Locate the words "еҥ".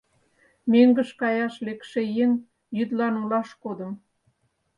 2.23-2.31